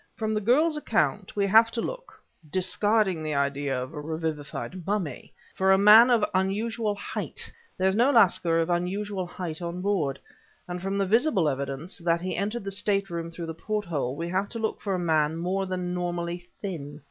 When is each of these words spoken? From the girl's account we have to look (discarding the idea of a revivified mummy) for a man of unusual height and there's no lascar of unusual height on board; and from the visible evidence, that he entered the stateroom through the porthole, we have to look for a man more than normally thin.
From 0.15 0.33
the 0.33 0.41
girl's 0.41 0.75
account 0.77 1.35
we 1.35 1.45
have 1.45 1.69
to 1.69 1.79
look 1.79 2.19
(discarding 2.49 3.21
the 3.21 3.35
idea 3.35 3.79
of 3.83 3.93
a 3.93 4.01
revivified 4.01 4.83
mummy) 4.87 5.31
for 5.53 5.71
a 5.71 5.77
man 5.77 6.09
of 6.09 6.25
unusual 6.33 6.95
height 6.95 7.41
and 7.45 7.77
there's 7.85 7.95
no 7.95 8.09
lascar 8.09 8.57
of 8.57 8.71
unusual 8.71 9.27
height 9.27 9.61
on 9.61 9.79
board; 9.79 10.17
and 10.67 10.81
from 10.81 10.97
the 10.97 11.05
visible 11.05 11.47
evidence, 11.47 11.99
that 11.99 12.21
he 12.21 12.35
entered 12.35 12.63
the 12.63 12.71
stateroom 12.71 13.29
through 13.29 13.45
the 13.45 13.53
porthole, 13.53 14.15
we 14.15 14.27
have 14.27 14.49
to 14.49 14.57
look 14.57 14.81
for 14.81 14.95
a 14.95 14.97
man 14.97 15.37
more 15.37 15.67
than 15.67 15.93
normally 15.93 16.49
thin. 16.63 16.99